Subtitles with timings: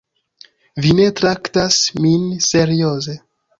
[0.85, 3.19] Vi ne traktas min serioze.